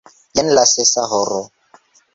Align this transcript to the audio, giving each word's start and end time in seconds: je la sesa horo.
je 0.39 0.45
la 0.55 0.63
sesa 0.73 1.03
horo. 1.13 1.39